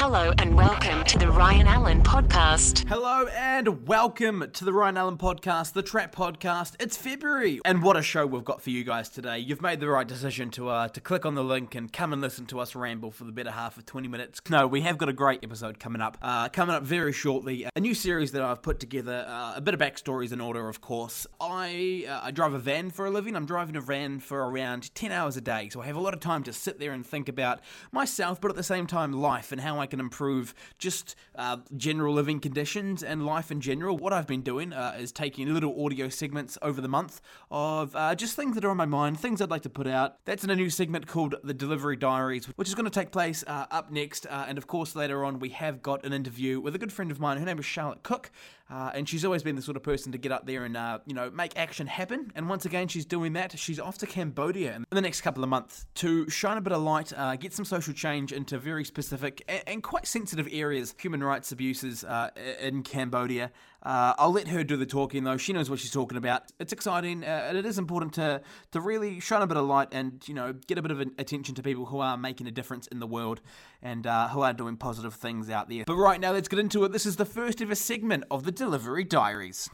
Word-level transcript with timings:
Hello 0.00 0.32
and 0.38 0.54
welcome 0.54 1.02
to 1.06 1.18
the 1.18 1.28
Ryan 1.28 1.66
Allen 1.66 2.04
podcast. 2.04 2.86
Hello 2.88 3.26
and 3.36 3.84
welcome 3.88 4.48
to 4.52 4.64
the 4.64 4.72
Ryan 4.72 4.96
Allen 4.96 5.18
podcast, 5.18 5.72
the 5.72 5.82
Trap 5.82 6.14
podcast. 6.14 6.76
It's 6.78 6.96
February, 6.96 7.60
and 7.64 7.82
what 7.82 7.96
a 7.96 8.02
show 8.02 8.24
we've 8.24 8.44
got 8.44 8.62
for 8.62 8.70
you 8.70 8.84
guys 8.84 9.08
today. 9.08 9.40
You've 9.40 9.60
made 9.60 9.80
the 9.80 9.88
right 9.88 10.06
decision 10.06 10.50
to 10.52 10.68
uh, 10.68 10.86
to 10.86 11.00
click 11.00 11.26
on 11.26 11.34
the 11.34 11.42
link 11.42 11.74
and 11.74 11.92
come 11.92 12.12
and 12.12 12.22
listen 12.22 12.46
to 12.46 12.60
us 12.60 12.76
ramble 12.76 13.10
for 13.10 13.24
the 13.24 13.32
better 13.32 13.50
half 13.50 13.76
of 13.76 13.86
20 13.86 14.06
minutes. 14.06 14.40
No, 14.48 14.68
we 14.68 14.82
have 14.82 14.98
got 14.98 15.08
a 15.08 15.12
great 15.12 15.42
episode 15.42 15.80
coming 15.80 16.00
up. 16.00 16.16
Uh, 16.22 16.48
coming 16.48 16.76
up 16.76 16.84
very 16.84 17.12
shortly, 17.12 17.66
a 17.74 17.80
new 17.80 17.92
series 17.92 18.30
that 18.32 18.42
I've 18.42 18.62
put 18.62 18.78
together. 18.78 19.26
Uh, 19.26 19.54
a 19.56 19.60
bit 19.60 19.74
of 19.74 19.80
backstories 19.80 20.32
in 20.32 20.40
order, 20.40 20.68
of 20.68 20.80
course. 20.80 21.26
I 21.40 22.06
uh, 22.08 22.20
I 22.22 22.30
drive 22.30 22.54
a 22.54 22.60
van 22.60 22.90
for 22.90 23.06
a 23.06 23.10
living. 23.10 23.34
I'm 23.34 23.46
driving 23.46 23.74
a 23.74 23.80
van 23.80 24.20
for 24.20 24.48
around 24.48 24.94
10 24.94 25.10
hours 25.10 25.36
a 25.36 25.40
day, 25.40 25.70
so 25.70 25.80
I 25.80 25.86
have 25.86 25.96
a 25.96 26.00
lot 26.00 26.14
of 26.14 26.20
time 26.20 26.44
to 26.44 26.52
sit 26.52 26.78
there 26.78 26.92
and 26.92 27.04
think 27.04 27.28
about 27.28 27.58
myself, 27.90 28.40
but 28.40 28.52
at 28.52 28.56
the 28.56 28.62
same 28.62 28.86
time 28.86 29.12
life 29.12 29.50
and 29.50 29.60
how 29.60 29.80
I 29.80 29.87
can 29.90 30.00
improve 30.00 30.54
just 30.78 31.16
uh, 31.36 31.58
general 31.76 32.14
living 32.14 32.40
conditions 32.40 33.02
and 33.02 33.24
life 33.24 33.50
in 33.50 33.60
general. 33.60 33.96
What 33.96 34.12
I've 34.12 34.26
been 34.26 34.42
doing 34.42 34.72
uh, 34.72 34.96
is 34.98 35.12
taking 35.12 35.52
little 35.52 35.84
audio 35.84 36.08
segments 36.08 36.58
over 36.62 36.80
the 36.80 36.88
month 36.88 37.20
of 37.50 37.94
uh, 37.96 38.14
just 38.14 38.36
things 38.36 38.54
that 38.54 38.64
are 38.64 38.70
on 38.70 38.76
my 38.76 38.86
mind, 38.86 39.18
things 39.18 39.40
I'd 39.40 39.50
like 39.50 39.62
to 39.62 39.70
put 39.70 39.86
out. 39.86 40.24
That's 40.24 40.44
in 40.44 40.50
a 40.50 40.56
new 40.56 40.70
segment 40.70 41.06
called 41.06 41.36
The 41.42 41.54
Delivery 41.54 41.96
Diaries, 41.96 42.46
which 42.56 42.68
is 42.68 42.74
going 42.74 42.84
to 42.84 42.90
take 42.90 43.10
place 43.10 43.44
uh, 43.46 43.66
up 43.70 43.90
next. 43.90 44.26
Uh, 44.26 44.46
and 44.48 44.58
of 44.58 44.66
course, 44.66 44.94
later 44.94 45.24
on, 45.24 45.38
we 45.38 45.50
have 45.50 45.82
got 45.82 46.04
an 46.04 46.12
interview 46.12 46.60
with 46.60 46.74
a 46.74 46.78
good 46.78 46.92
friend 46.92 47.10
of 47.10 47.20
mine. 47.20 47.38
Her 47.38 47.46
name 47.46 47.58
is 47.58 47.64
Charlotte 47.64 48.02
Cook. 48.02 48.30
Uh, 48.70 48.90
and 48.94 49.08
she's 49.08 49.24
always 49.24 49.42
been 49.42 49.56
the 49.56 49.62
sort 49.62 49.76
of 49.76 49.82
person 49.82 50.12
to 50.12 50.18
get 50.18 50.30
up 50.30 50.46
there 50.46 50.64
and 50.64 50.76
uh, 50.76 50.98
you 51.06 51.14
know 51.14 51.30
make 51.30 51.56
action 51.56 51.86
happen. 51.86 52.30
And 52.34 52.48
once 52.48 52.66
again, 52.66 52.88
she's 52.88 53.06
doing 53.06 53.32
that. 53.34 53.58
She's 53.58 53.80
off 53.80 53.98
to 53.98 54.06
Cambodia 54.06 54.76
in 54.76 54.84
the 54.90 55.00
next 55.00 55.22
couple 55.22 55.42
of 55.42 55.48
months 55.48 55.86
to 55.96 56.28
shine 56.28 56.58
a 56.58 56.60
bit 56.60 56.72
of 56.72 56.82
light, 56.82 57.12
uh, 57.16 57.36
get 57.36 57.52
some 57.52 57.64
social 57.64 57.94
change 57.94 58.32
into 58.32 58.58
very 58.58 58.84
specific 58.84 59.42
and, 59.48 59.62
and 59.66 59.82
quite 59.82 60.06
sensitive 60.06 60.48
areas, 60.52 60.94
human 61.00 61.22
rights 61.22 61.52
abuses 61.52 62.04
uh, 62.04 62.30
in 62.60 62.82
Cambodia. 62.82 63.50
Uh, 63.82 64.12
I'll 64.18 64.32
let 64.32 64.48
her 64.48 64.64
do 64.64 64.76
the 64.76 64.86
talking 64.86 65.22
though. 65.22 65.36
She 65.36 65.52
knows 65.52 65.70
what 65.70 65.78
she's 65.78 65.92
talking 65.92 66.18
about. 66.18 66.42
It's 66.58 66.72
exciting, 66.72 67.22
uh, 67.22 67.46
and 67.48 67.56
it 67.56 67.64
is 67.64 67.78
important 67.78 68.14
to 68.14 68.42
to 68.72 68.80
really 68.80 69.20
shine 69.20 69.40
a 69.40 69.46
bit 69.46 69.56
of 69.56 69.66
light 69.66 69.88
and 69.92 70.20
you 70.26 70.34
know 70.34 70.52
get 70.52 70.78
a 70.78 70.82
bit 70.82 70.90
of 70.90 71.00
attention 71.00 71.54
to 71.54 71.62
people 71.62 71.86
who 71.86 72.00
are 72.00 72.16
making 72.16 72.48
a 72.48 72.50
difference 72.50 72.88
in 72.88 72.98
the 72.98 73.06
world 73.06 73.40
and 73.80 74.06
uh, 74.06 74.28
who 74.28 74.40
are 74.40 74.52
doing 74.52 74.76
positive 74.76 75.14
things 75.14 75.48
out 75.48 75.68
there. 75.68 75.84
But 75.86 75.94
right 75.94 76.20
now, 76.20 76.32
let's 76.32 76.48
get 76.48 76.58
into 76.58 76.84
it. 76.84 76.92
This 76.92 77.06
is 77.06 77.16
the 77.16 77.24
first 77.24 77.62
ever 77.62 77.76
segment 77.76 78.24
of 78.30 78.42
the 78.42 78.52
Delivery 78.52 79.04
Diaries. 79.04 79.70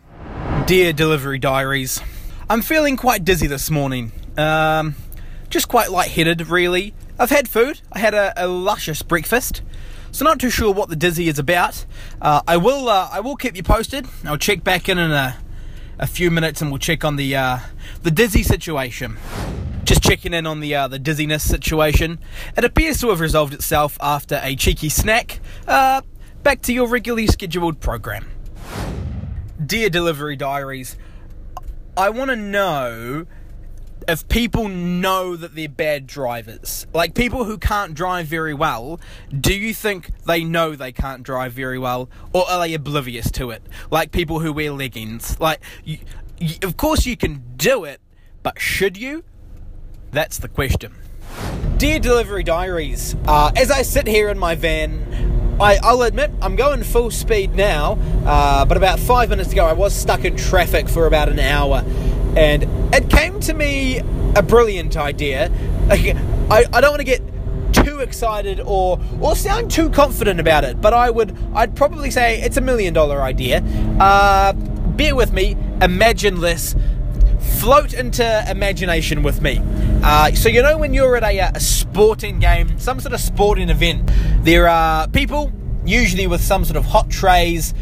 Dear 0.67 0.92
Delivery 0.92 1.39
Diaries, 1.39 2.01
I'm 2.51 2.61
feeling 2.61 2.98
quite 2.98 3.25
dizzy 3.25 3.47
this 3.47 3.70
morning. 3.70 4.12
Um, 4.36 4.97
just 5.48 5.69
quite 5.69 5.91
lightheaded, 5.91 6.48
really. 6.48 6.95
I've 7.19 7.31
had 7.31 7.48
food. 7.48 7.81
I 7.92 8.01
had 8.01 8.12
a, 8.12 8.34
a 8.36 8.48
luscious 8.48 9.03
breakfast. 9.03 9.62
So 10.15 10.25
not 10.25 10.39
too 10.39 10.48
sure 10.48 10.73
what 10.73 10.91
the 10.91 10.95
dizzy 10.95 11.27
is 11.27 11.41
about. 11.41 11.84
Uh, 12.23 12.41
I 12.47 12.57
will 12.57 12.89
uh, 12.89 13.09
I 13.11 13.19
will 13.19 13.34
keep 13.34 13.57
you 13.57 13.65
posted. 13.65 14.07
I'll 14.25 14.39
check 14.39 14.62
back 14.62 14.89
in 14.89 14.97
in 14.97 15.11
a, 15.11 15.37
a 15.98 16.07
few 16.07 16.31
minutes 16.31 16.62
and 16.62 16.70
we'll 16.70 16.79
check 16.79 17.05
on 17.05 17.17
the 17.17 17.34
uh, 17.34 17.59
the 18.05 18.12
dizzy 18.12 18.45
situation. 18.45 19.17
Just 19.83 20.05
checking 20.05 20.33
in 20.33 20.47
on 20.47 20.61
the 20.61 20.73
uh, 20.73 20.87
the 20.87 21.01
dizziness 21.01 21.42
situation. 21.42 22.20
It 22.57 22.65
appears 22.65 23.01
to 23.01 23.09
have 23.09 23.19
resolved 23.19 23.55
itself 23.55 23.98
after 24.01 24.41
a 24.41 24.55
cheeky 24.55 24.89
snack. 24.89 25.41
Uh, 25.67 26.03
back 26.45 26.62
to 26.62 26.73
your 26.73 26.87
regularly 26.87 27.27
scheduled 27.27 27.81
program. 27.81 28.31
Dear 29.67 29.91
Delivery 29.91 30.37
Diaries, 30.37 30.97
I 31.97 32.11
want 32.11 32.31
to 32.31 32.37
know 32.37 33.27
if 34.09 34.27
people 34.29 34.69
know 34.69 35.37
that 35.37 35.55
they're 35.55 35.69
bad 35.69 36.07
drivers, 36.07 36.87
like 36.93 37.15
people 37.15 37.45
who 37.45 37.59
can't 37.59 37.95
drive 37.95 38.27
very 38.27 38.55
well, 38.55 39.01
do 39.39 39.55
you 39.55 39.75
think 39.75 40.11
they 40.25 40.45
know 40.45 40.75
they 40.75 40.93
can't 40.93 41.23
drive 41.23 41.53
very 41.53 41.79
well, 41.79 42.09
or 42.33 42.49
are 42.49 42.61
they 42.61 42.75
oblivious 42.75 43.31
to 43.33 43.51
it? 43.51 43.63
Like 43.91 44.13
people 44.13 44.41
who 44.41 44.53
wear 44.53 44.73
leggings. 44.73 45.39
Like, 45.41 45.61
you, 45.85 45.99
you, 46.39 46.57
of 46.63 46.77
course 46.77 47.07
you 47.07 47.17
can 47.17 47.43
do 47.57 47.85
it, 47.85 48.01
but 48.43 48.61
should 48.61 48.97
you? 48.97 49.25
That's 50.11 50.39
the 50.39 50.48
question. 50.48 50.95
Dear 51.77 51.98
Delivery 51.98 52.45
Diaries, 52.45 53.17
uh, 53.27 53.53
as 53.57 53.70
I 53.70 53.83
sit 53.83 54.07
here 54.07 54.29
in 54.29 54.39
my 54.39 54.55
van, 54.55 55.35
I, 55.61 55.79
will 55.93 56.03
admit 56.03 56.31
I'm 56.43 56.57
going 56.57 56.83
full 56.83 57.11
speed 57.11 57.55
now, 57.55 57.98
uh, 58.25 58.64
but 58.64 58.77
about 58.77 58.98
five 58.98 59.31
minutes 59.31 59.53
ago 59.53 59.64
I 59.64 59.73
was 59.73 59.95
stuck 59.95 60.25
in 60.25 60.37
traffic 60.37 60.89
for 60.89 61.07
about 61.07 61.29
an 61.29 61.39
hour 61.39 61.85
and 62.36 62.64
it 62.95 63.08
came 63.11 63.40
to 63.40 63.55
me 63.55 64.00
a 64.36 64.42
brilliant 64.42 64.96
idea. 64.96 65.50
I, 65.90 66.64
I 66.72 66.80
don't 66.80 66.90
want 66.90 67.00
to 67.00 67.05
get 67.05 67.22
too 67.72 68.00
excited 68.00 68.61
or 68.61 69.00
or 69.20 69.34
sound 69.36 69.70
too 69.70 69.90
confident 69.90 70.40
about 70.40 70.64
it, 70.64 70.80
but 70.80 70.95
I 70.95 71.11
would 71.11 71.36
I'd 71.55 71.74
probably 71.74 72.11
say 72.11 72.40
it's 72.40 72.56
a 72.56 72.61
million 72.61 72.95
dollar 72.95 73.22
idea. 73.22 73.62
Uh, 74.00 74.52
bear 74.52 75.14
with 75.14 75.33
me, 75.33 75.56
imagine 75.83 76.40
this, 76.40 76.74
float 77.58 77.92
into 77.95 78.45
imagination 78.48 79.22
with 79.22 79.42
me. 79.42 79.61
Uh, 80.02 80.33
so 80.33 80.48
you 80.48 80.62
know 80.62 80.78
when 80.78 80.95
you're 80.95 81.16
at 81.16 81.24
a, 81.24 81.39
a 81.55 81.61
sporting 81.61 82.39
game, 82.39 82.78
some 82.78 83.01
sort 83.01 83.14
of 83.14 83.20
sporting 83.20 83.70
event, 83.70 84.11
there 84.42 84.68
are 84.68 85.08
people 85.08 85.52
usually 85.84 86.27
with 86.27 86.42
some 86.42 86.64
sort 86.64 86.77
of 86.77 86.84
hot 86.84 87.11
trays 87.11 87.74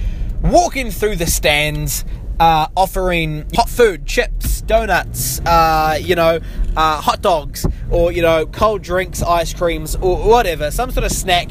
walking 0.42 0.90
through 0.90 1.16
the 1.16 1.26
stands 1.26 2.04
uh, 2.42 2.66
offering 2.76 3.46
hot 3.54 3.68
food, 3.68 4.04
chips, 4.04 4.62
donuts, 4.62 5.38
uh, 5.46 5.96
you 6.00 6.16
know, 6.16 6.40
uh, 6.76 7.00
hot 7.00 7.22
dogs, 7.22 7.64
or 7.88 8.10
you 8.10 8.20
know, 8.20 8.46
cold 8.46 8.82
drinks, 8.82 9.22
ice 9.22 9.54
creams, 9.54 9.94
or 9.94 10.16
whatever, 10.16 10.72
some 10.72 10.90
sort 10.90 11.04
of 11.04 11.12
snack. 11.12 11.48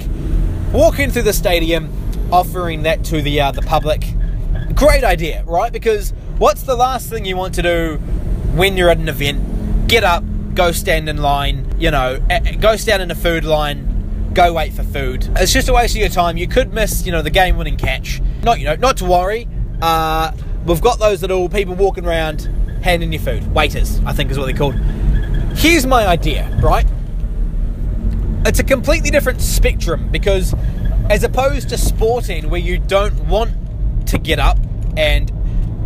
Walking 0.74 1.10
through 1.10 1.22
the 1.22 1.34
stadium, 1.34 1.90
offering 2.30 2.84
that 2.84 3.06
to 3.06 3.22
the 3.22 3.40
uh, 3.40 3.52
the 3.54 3.62
public. 3.62 4.04
Great 4.76 5.06
idea, 5.06 5.46
right? 5.46 5.72
Because 5.72 6.12
what's 6.38 6.64
the 6.64 6.76
last 6.76 7.10
thing 7.10 7.24
you 7.24 7.38
want 7.38 7.56
to 7.56 7.62
do 7.62 7.96
when 8.54 8.76
you're 8.76 8.90
at 8.90 8.98
an 8.98 9.08
event? 9.08 9.88
Get 9.88 10.04
up, 10.04 10.26
go 10.56 10.74
stand 10.74 11.08
in 11.08 11.18
line, 11.18 11.74
you 11.80 11.92
know, 11.92 12.20
go 12.60 12.76
stand 12.76 13.02
in 13.02 13.12
a 13.12 13.16
food 13.16 13.46
line, 13.46 14.34
go 14.34 14.52
wait 14.52 14.74
for 14.74 14.84
food. 14.84 15.30
It's 15.38 15.54
just 15.54 15.70
a 15.70 15.74
waste 15.74 15.96
of 15.96 16.02
your 16.02 16.10
time. 16.10 16.36
You 16.36 16.50
could 16.50 16.74
miss, 16.74 17.06
you 17.06 17.14
know, 17.14 17.22
the 17.22 17.30
game-winning 17.30 17.78
catch. 17.78 18.22
Not, 18.44 18.60
you 18.60 18.66
know, 18.66 18.76
not 18.76 18.98
to 18.98 19.06
worry. 19.06 19.48
Uh, 19.82 20.32
We've 20.66 20.82
got 20.82 21.00
those 21.00 21.22
little 21.22 21.50
people 21.50 21.76
walking 21.76 22.06
around 22.06 22.50
handing 22.84 23.12
you 23.14 23.20
food. 23.20 23.54
Waiters, 23.54 24.00
I 24.06 24.14
think 24.14 24.32
is 24.32 24.38
what 24.38 24.46
they're 24.46 24.56
called. 24.56 24.76
Here's 25.56 25.86
my 25.86 26.08
idea, 26.08 26.50
right? 26.62 26.86
It's 28.46 28.60
a 28.60 28.64
completely 28.64 29.12
different 29.12 29.42
spectrum 29.42 30.10
because 30.10 30.56
as 31.10 31.24
opposed 31.24 31.70
to 31.70 31.78
sporting 31.78 32.50
where 32.50 32.60
you 32.60 32.78
don't 32.78 33.28
want 33.28 33.52
to 34.08 34.18
get 34.18 34.40
up 34.40 34.58
and 34.98 35.32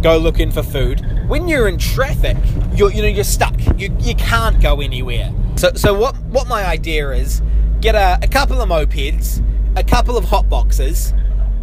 go 0.02 0.18
looking 0.18 0.52
for 0.52 0.64
food, 0.64 1.02
when 1.28 1.48
you're 1.48 1.68
in 1.68 1.78
traffic, 1.78 2.38
you're 2.74 2.92
you 2.92 3.02
know 3.02 3.08
you're 3.08 3.24
stuck. 3.24 3.60
You 3.78 3.96
you 4.00 4.16
can't 4.16 4.62
go 4.62 4.82
anywhere. 4.82 5.34
So 5.56 5.72
so 5.76 5.94
what 5.94 6.16
what 6.26 6.48
my 6.48 6.66
idea 6.66 7.12
is 7.12 7.42
get 7.82 7.96
a, 7.96 8.20
a 8.22 8.28
couple 8.28 8.62
of 8.62 8.70
mopeds, 8.70 9.44
a 9.76 9.84
couple 9.84 10.18
of 10.18 10.26
hot 10.26 10.48
boxes, 10.48 11.14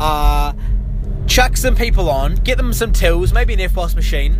uh, 0.00 0.52
chuck 1.26 1.56
some 1.56 1.74
people 1.74 2.10
on, 2.10 2.36
get 2.36 2.56
them 2.56 2.72
some 2.72 2.92
tills, 2.92 3.32
maybe 3.32 3.54
an 3.54 3.60
EFTPOS 3.60 3.94
machine, 3.94 4.38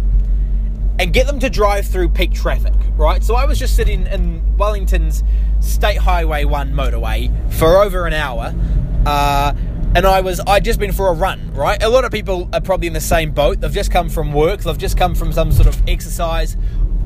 and 0.99 1.13
get 1.13 1.27
them 1.27 1.39
to 1.41 1.49
drive 1.49 1.87
through 1.87 2.09
peak 2.09 2.33
traffic, 2.33 2.75
right? 2.97 3.23
So 3.25 3.35
I 3.35 3.45
was 3.45 3.59
just 3.59 3.77
sitting 3.77 4.07
in 4.07 4.57
Wellington's 4.57 5.23
State 5.61 5.99
Highway 5.99 6.45
1 6.45 6.73
motorway 6.73 7.53
for 7.53 7.83
over 7.83 8.07
an 8.07 8.13
hour. 8.13 8.55
Uh, 9.07 9.55
and 9.95 10.07
I 10.07 10.21
was 10.21 10.41
I'd 10.47 10.65
just 10.65 10.79
been 10.79 10.93
for 10.93 11.09
a 11.09 11.13
run, 11.13 11.53
right? 11.53 11.83
A 11.83 11.89
lot 11.89 12.05
of 12.05 12.13
people 12.13 12.49
are 12.53 12.61
probably 12.61 12.87
in 12.87 12.93
the 12.93 13.01
same 13.01 13.31
boat. 13.31 13.61
They've 13.61 13.73
just 13.73 13.91
come 13.91 14.09
from 14.09 14.33
work, 14.33 14.61
they've 14.61 14.79
just 14.79 14.97
come 14.97 15.15
from 15.15 15.33
some 15.33 15.53
sort 15.53 15.69
of 15.69 15.81
exercise, 15.87 16.57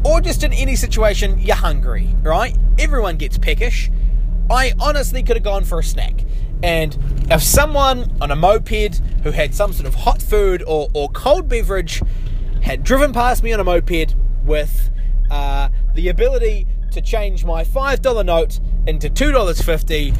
or 0.05 0.21
just 0.21 0.45
in 0.45 0.53
any 0.53 0.77
situation, 0.77 1.39
you're 1.39 1.57
hungry, 1.57 2.15
right? 2.23 2.57
Everyone 2.79 3.17
gets 3.17 3.39
peckish. 3.39 3.91
I 4.49 4.73
honestly 4.79 5.25
could 5.25 5.37
have 5.37 5.43
gone 5.43 5.65
for 5.65 5.81
a 5.81 5.83
snack. 5.83 6.25
And 6.63 6.97
if 7.31 7.43
someone 7.43 8.11
on 8.21 8.31
a 8.31 8.37
moped 8.37 9.01
who 9.23 9.31
had 9.31 9.55
some 9.55 9.73
sort 9.73 9.87
of 9.87 9.95
hot 9.95 10.23
food 10.23 10.63
or, 10.67 10.89
or 10.95 11.09
cold 11.11 11.49
beverage 11.49 12.03
had 12.63 12.83
driven 12.83 13.13
past 13.13 13.43
me 13.43 13.53
on 13.53 13.61
a 13.61 13.65
moped 13.65 14.15
with 14.45 14.91
uh, 15.31 15.69
the 15.95 16.09
ability 16.09 16.67
to 16.93 17.01
change 17.01 17.45
my 17.45 17.63
$5 17.63 18.25
note 18.25 18.61
into 18.87 19.11
$2.50 19.11 20.15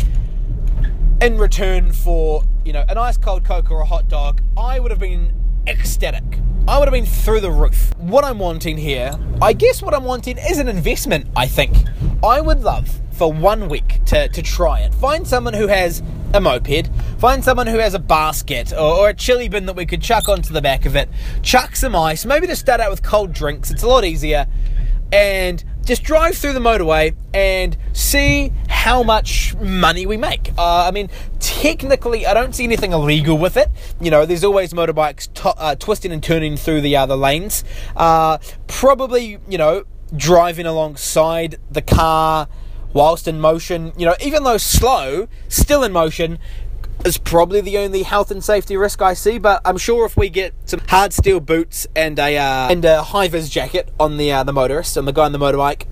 in 1.23 1.39
return 1.39 1.93
for, 1.93 2.43
you 2.65 2.73
know, 2.73 2.85
an 2.89 2.99
ice 2.99 3.17
cold 3.17 3.45
Coke 3.45 3.71
or 3.71 3.81
a 3.81 3.87
hot 3.87 4.09
dog, 4.09 4.43
I 4.57 4.79
would 4.79 4.91
have 4.91 5.01
been 5.01 5.33
ecstatic. 5.67 6.25
I 6.69 6.79
would 6.79 6.89
have 6.89 6.93
been 6.93 7.07
through 7.07 7.41
the 7.41 7.51
roof. 7.51 7.93
What 7.97 8.25
I'm 8.25 8.39
wanting 8.39 8.77
here, 8.77 9.13
I 9.41 9.53
guess 9.53 9.83
what 9.83 9.95
I'm 9.95 10.05
wanting 10.05 10.37
is 10.37 10.59
an 10.59 10.69
investment, 10.69 11.29
I 11.37 11.47
think. 11.47 11.77
I 12.23 12.41
would 12.41 12.61
love 12.61 13.01
for 13.17 13.33
one 13.33 13.69
week 13.69 14.05
to, 14.07 14.29
to 14.29 14.43
try 14.43 14.81
it. 14.81 14.95
Find 14.95 15.27
someone 15.27 15.55
who 15.55 15.69
has 15.69 16.03
a 16.35 16.41
moped, 16.41 16.91
find 17.19 17.43
someone 17.43 17.67
who 17.67 17.79
has 17.79 17.95
a 17.95 17.99
basket 17.99 18.73
or, 18.73 18.99
or, 18.99 19.09
a 19.09 19.15
chili 19.15 19.49
bin 19.49 19.67
that 19.67 19.77
we 19.77 19.87
could 19.87 20.03
chuck 20.03 20.29
onto 20.29 20.53
the 20.53 20.61
back 20.61 20.85
of 20.85 20.97
it, 20.97 21.09
chuck 21.43 21.75
some 21.77 21.97
ice, 21.97 22.27
maybe 22.27 22.47
to 22.47 22.57
start 22.57 22.81
out 22.81 22.91
with 22.91 23.03
cold 23.03 23.33
drinks, 23.33 23.71
it's 23.71 23.83
a 23.83 23.89
lot 23.89 24.05
easier, 24.05 24.47
and 25.13 25.65
just 25.85 26.03
drive 26.03 26.37
through 26.37 26.53
the 26.53 26.61
motorway 26.61 27.15
and 27.33 27.77
see 27.93 28.53
how 28.69 29.03
much 29.03 29.55
money 29.57 30.05
we 30.05 30.17
make. 30.17 30.51
Uh, 30.59 30.85
I 30.87 30.91
mean, 30.91 31.09
technically, 31.39 32.27
I 32.27 32.35
don't 32.35 32.55
see 32.55 32.65
anything 32.65 32.93
illegal 32.93 33.39
with 33.39 33.57
it. 33.57 33.71
You 34.01 34.11
know, 34.11 34.27
there's 34.27 34.45
always 34.45 34.73
motorbikes 34.73 35.33
to- 35.35 35.57
uh, 35.57 35.75
twisting 35.77 36.13
and 36.13 36.23
turning 36.23 36.57
through 36.57 36.81
the 36.81 36.97
other 36.97 37.15
lanes. 37.15 37.63
Uh, 37.95 38.39
probably, 38.67 39.39
you 39.49 39.59
know, 39.59 39.85
driving 40.15 40.67
alongside 40.67 41.57
the 41.71 41.83
car 41.83 42.49
whilst 42.97 43.29
in 43.29 43.39
motion. 43.41 43.93
You 43.97 44.07
know, 44.07 44.17
even 44.21 44.43
though 44.43 44.57
slow, 44.57 45.29
still 45.49 45.85
in 45.85 45.93
motion. 45.93 46.39
Is 47.05 47.19
probably 47.19 47.61
the 47.61 47.77
only 47.77 48.03
health 48.03 48.31
and 48.31 48.43
safety 48.43 48.75
risk 48.75 49.03
I 49.03 49.13
see, 49.13 49.39
but 49.39 49.61
I'm 49.67 49.77
sure 49.77 50.07
if 50.07 50.17
we 50.17 50.31
get 50.31 50.55
some 50.65 50.81
hard 50.89 51.13
steel 51.13 51.41
boots 51.41 51.87
and 51.95 52.19
a 52.19 52.39
uh, 52.39 52.69
and 52.71 52.85
a 52.87 53.03
high 53.03 53.29
vis 53.29 53.51
jacket 53.51 53.93
on 54.01 54.17
the 54.17 54.33
uh, 54.33 54.43
the 54.45 54.53
motorist 54.53 54.97
and 54.97 55.07
the 55.07 55.13
guy 55.13 55.27
on 55.27 55.33
the 55.33 55.39
motorbike, 55.39 55.83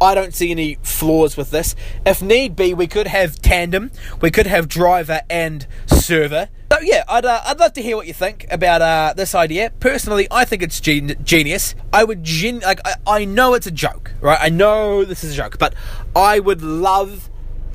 I 0.00 0.14
don't 0.14 0.32
see 0.32 0.52
any 0.52 0.78
flaws 0.82 1.36
with 1.36 1.50
this. 1.50 1.74
If 2.06 2.22
need 2.22 2.54
be, 2.54 2.72
we 2.72 2.86
could 2.86 3.08
have 3.08 3.42
tandem, 3.42 3.90
we 4.20 4.30
could 4.30 4.46
have 4.46 4.68
driver 4.68 5.22
and 5.28 5.66
server. 5.86 6.48
So 6.72 6.80
yeah, 6.80 7.04
I'd 7.08 7.24
uh, 7.24 7.40
I'd 7.44 7.58
love 7.58 7.72
to 7.74 7.82
hear 7.82 7.96
what 7.96 8.06
you 8.06 8.14
think 8.14 8.46
about 8.50 8.80
uh, 8.80 9.12
this 9.16 9.34
idea. 9.34 9.72
Personally, 9.80 10.28
I 10.30 10.44
think 10.44 10.62
it's 10.62 10.80
gen- 10.80 11.16
genius. 11.22 11.74
I 11.92 12.04
would 12.04 12.22
gen 12.22 12.60
like 12.60 12.80
I, 12.84 12.94
I 13.06 13.24
know 13.24 13.54
it's 13.54 13.66
a 13.66 13.70
joke, 13.72 14.12
right? 14.20 14.38
I 14.40 14.50
know 14.50 15.04
this 15.04 15.24
is 15.24 15.34
a 15.34 15.36
joke, 15.36 15.58
but 15.58 15.74
I 16.16 16.38
would 16.38 16.62
love 16.62 17.28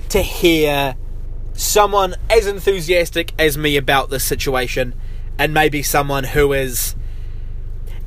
to 0.09 0.21
hear 0.21 0.95
someone 1.53 2.15
as 2.30 2.47
enthusiastic 2.47 3.33
as 3.38 3.57
me 3.57 3.75
about 3.75 4.09
this 4.09 4.24
situation, 4.24 4.95
and 5.38 5.53
maybe 5.53 5.83
someone 5.83 6.24
who 6.24 6.53
is 6.53 6.95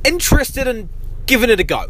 interested 0.04 0.66
in 0.66 0.88
giving 1.26 1.50
it 1.50 1.60
a 1.60 1.64
go. 1.64 1.86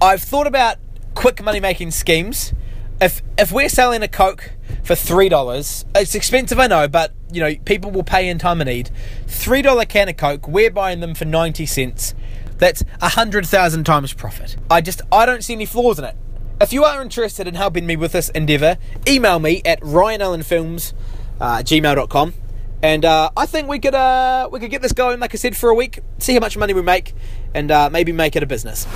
I've 0.00 0.22
thought 0.22 0.46
about 0.46 0.76
quick 1.14 1.42
money 1.42 1.60
making 1.60 1.90
schemes. 1.92 2.52
If 3.00 3.22
if 3.38 3.50
we're 3.50 3.68
selling 3.68 4.02
a 4.02 4.08
Coke 4.08 4.50
for 4.82 4.94
three 4.94 5.28
dollars, 5.28 5.84
it's 5.94 6.14
expensive, 6.14 6.58
I 6.58 6.66
know, 6.66 6.88
but 6.88 7.14
you 7.32 7.40
know 7.40 7.54
people 7.64 7.90
will 7.90 8.04
pay 8.04 8.28
in 8.28 8.38
time 8.38 8.60
of 8.60 8.66
need. 8.66 8.90
Three 9.26 9.62
dollar 9.62 9.84
can 9.84 10.08
of 10.08 10.16
Coke, 10.16 10.46
we're 10.46 10.70
buying 10.70 11.00
them 11.00 11.14
for 11.14 11.24
ninety 11.24 11.64
cents. 11.64 12.14
That's 12.58 12.84
a 13.00 13.10
hundred 13.10 13.46
thousand 13.46 13.84
times 13.84 14.12
profit. 14.12 14.56
I 14.70 14.80
just 14.80 15.00
I 15.10 15.26
don't 15.26 15.42
see 15.42 15.54
any 15.54 15.66
flaws 15.66 15.98
in 15.98 16.04
it. 16.04 16.16
If 16.60 16.72
you 16.72 16.82
are 16.84 17.00
interested 17.00 17.46
in 17.46 17.54
helping 17.54 17.86
me 17.86 17.94
with 17.94 18.10
this 18.10 18.30
endeavour, 18.30 18.78
email 19.06 19.38
me 19.38 19.62
at 19.64 19.80
ryanallenfilms 19.80 20.92
uh, 21.40 21.58
gmail.com 21.58 22.34
and 22.82 23.04
uh, 23.04 23.30
I 23.36 23.46
think 23.46 23.68
we 23.68 23.78
could 23.78 23.94
uh, 23.94 24.48
we 24.50 24.58
could 24.58 24.70
get 24.70 24.82
this 24.82 24.92
going, 24.92 25.20
like 25.20 25.34
I 25.34 25.36
said, 25.36 25.56
for 25.56 25.70
a 25.70 25.74
week, 25.74 26.00
see 26.18 26.34
how 26.34 26.40
much 26.40 26.56
money 26.56 26.74
we 26.74 26.82
make, 26.82 27.14
and 27.54 27.70
uh, 27.70 27.90
maybe 27.90 28.12
make 28.12 28.36
it 28.36 28.42
a 28.42 28.46
business. 28.46 28.86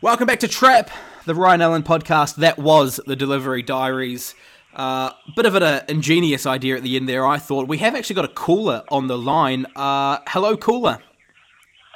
Welcome 0.00 0.26
back 0.26 0.40
to 0.40 0.48
Trap, 0.48 0.90
the 1.24 1.34
Ryan 1.34 1.62
Allen 1.62 1.82
podcast. 1.82 2.36
That 2.36 2.58
was 2.58 3.00
the 3.06 3.16
Delivery 3.16 3.62
Diaries. 3.62 4.34
Uh, 4.74 5.10
bit 5.36 5.46
of 5.46 5.54
an 5.54 5.84
ingenious 5.88 6.46
idea 6.46 6.76
at 6.76 6.82
the 6.82 6.96
end 6.96 7.08
there, 7.08 7.26
I 7.26 7.38
thought. 7.38 7.68
We 7.68 7.78
have 7.78 7.94
actually 7.94 8.16
got 8.16 8.24
a 8.24 8.34
caller 8.34 8.82
on 8.88 9.06
the 9.06 9.18
line. 9.18 9.66
Uh, 9.76 10.18
hello, 10.28 10.56
caller. 10.56 10.98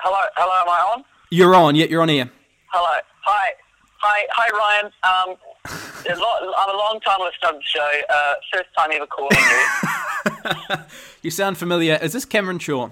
Hello, 0.03 0.19
hello, 0.37 0.53
am 0.61 0.69
I 0.69 0.95
on? 0.95 1.05
You're 1.31 1.55
on, 1.55 1.75
yeah, 1.75 1.87
you're 1.87 2.03
on 2.03 2.09
here. 2.09 2.31
Hello, 2.73 3.01
hi, 3.99 4.27
hi, 4.31 4.49
Ryan. 4.57 4.93
Um, 5.03 5.37
a 6.09 6.19
lot, 6.19 6.43
I'm 6.59 6.75
a 6.75 6.79
long 6.79 7.01
time 7.05 7.19
listener 7.21 7.51
of 7.51 7.57
the 7.57 7.63
show. 7.65 8.01
Uh, 8.09 8.35
first 8.53 8.69
time 8.77 8.91
ever 8.93 9.07
calling 9.07 9.37
you. 9.39 10.77
You 11.23 11.31
sound 11.33 11.59
familiar. 11.59 11.99
Is 12.01 12.13
this 12.13 12.25
Cameron 12.25 12.61
Shaw? 12.61 12.91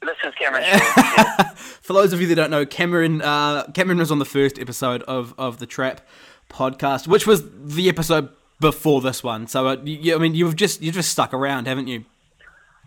This 0.00 0.16
is 0.24 0.32
Cameron. 0.38 0.62
Shaw. 0.62 1.44
For 1.56 1.94
those 1.94 2.12
of 2.12 2.20
you 2.20 2.28
that 2.28 2.36
don't 2.36 2.50
know, 2.50 2.64
Cameron 2.64 3.22
uh, 3.22 3.64
Cameron 3.74 3.98
was 3.98 4.12
on 4.12 4.20
the 4.20 4.24
first 4.24 4.56
episode 4.60 5.02
of, 5.04 5.34
of 5.36 5.58
the 5.58 5.66
Trap 5.66 6.00
podcast, 6.48 7.08
which 7.08 7.26
was 7.26 7.42
the 7.50 7.88
episode 7.88 8.28
before 8.60 9.00
this 9.00 9.24
one. 9.24 9.48
So, 9.48 9.66
uh, 9.66 9.76
you, 9.82 10.14
I 10.14 10.18
mean, 10.18 10.36
you've 10.36 10.54
just 10.54 10.80
you've 10.80 10.94
just 10.94 11.10
stuck 11.10 11.34
around, 11.34 11.66
haven't 11.66 11.88
you? 11.88 12.04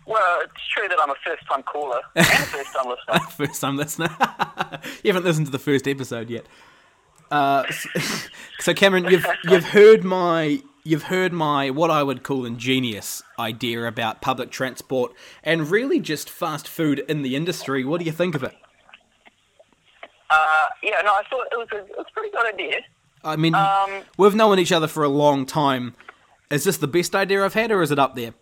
Well, 0.06 0.40
it's 0.44 0.66
true 0.74 0.88
that 0.88 0.98
I'm 0.98 1.10
a 1.10 1.14
first 1.26 1.46
time 1.46 1.62
caller 1.64 2.00
and 2.16 2.26
a 2.26 2.30
first 2.30 2.72
time 2.74 2.88
listener. 3.10 3.26
First 3.30 3.60
time 3.60 3.76
listener. 3.76 4.16
you 5.04 5.12
haven't 5.12 5.24
listened 5.24 5.46
to 5.46 5.52
the 5.52 5.58
first 5.58 5.86
episode 5.86 6.30
yet. 6.30 6.46
Uh, 7.30 7.64
so, 8.60 8.74
Cameron, 8.74 9.04
you've 9.04 9.26
you've 9.44 9.64
heard 9.66 10.04
my 10.04 10.62
you've 10.84 11.04
heard 11.04 11.32
my 11.32 11.70
what 11.70 11.90
I 11.90 12.02
would 12.02 12.22
call 12.22 12.44
ingenious 12.44 13.22
idea 13.38 13.86
about 13.86 14.20
public 14.20 14.50
transport 14.50 15.12
and 15.42 15.70
really 15.70 16.00
just 16.00 16.28
fast 16.30 16.66
food 16.66 17.04
in 17.08 17.22
the 17.22 17.36
industry. 17.36 17.84
What 17.84 18.00
do 18.00 18.04
you 18.06 18.12
think 18.12 18.34
of 18.34 18.42
it? 18.42 18.54
Uh, 20.30 20.66
yeah, 20.82 21.00
no, 21.04 21.10
I 21.12 21.22
thought 21.28 21.46
it 21.50 21.58
was 21.58 21.68
a, 21.72 21.78
it 21.78 21.96
was 21.96 22.06
a 22.08 22.12
pretty 22.12 22.30
good 22.30 22.46
idea. 22.54 22.80
I 23.24 23.36
mean, 23.36 23.54
Um, 23.54 24.02
we've 24.16 24.34
known 24.34 24.58
each 24.58 24.72
other 24.72 24.86
for 24.86 25.02
a 25.02 25.08
long 25.08 25.44
time. 25.44 25.94
Is 26.50 26.64
this 26.64 26.78
the 26.78 26.86
best 26.88 27.14
idea 27.14 27.44
I've 27.44 27.54
had, 27.54 27.70
or 27.70 27.82
is 27.82 27.90
it 27.90 27.98
up 27.98 28.14
there? 28.14 28.32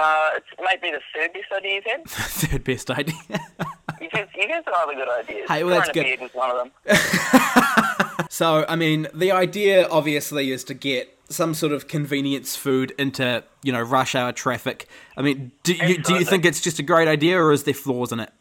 Uh, 0.00 0.30
it's 0.36 0.46
maybe 0.58 0.90
the 0.96 1.00
third 1.14 1.32
best 1.32 1.52
idea 1.54 1.74
you've 1.74 1.84
had. 1.84 2.04
Third 2.08 2.64
best 2.64 2.90
idea. 2.90 3.14
You've 4.14 4.28
you've 4.36 4.50
had 4.50 4.64
some 4.64 4.74
other 4.76 4.94
good 4.94 5.08
ideas. 5.08 5.48
Hey, 5.48 5.64
well, 5.64 5.74
that's 5.78 5.90
good. 5.90 6.20
one 6.34 6.50
of 6.50 6.56
them. 6.56 8.26
so, 8.30 8.64
I 8.68 8.76
mean, 8.76 9.08
the 9.14 9.32
idea 9.32 9.88
obviously 9.88 10.50
is 10.50 10.64
to 10.64 10.74
get 10.74 11.18
some 11.28 11.54
sort 11.54 11.72
of 11.72 11.88
convenience 11.88 12.56
food 12.56 12.92
into 12.98 13.42
you 13.62 13.72
know 13.72 13.80
rush 13.80 14.14
hour 14.14 14.32
traffic. 14.32 14.88
I 15.16 15.22
mean, 15.22 15.52
do 15.62 15.74
you 15.74 16.02
do 16.02 16.14
you 16.14 16.24
think 16.24 16.44
it's 16.44 16.60
just 16.60 16.78
a 16.78 16.82
great 16.82 17.08
idea, 17.08 17.40
or 17.40 17.52
is 17.52 17.64
there 17.64 17.74
flaws 17.74 18.12
in 18.12 18.20
it? 18.20 18.32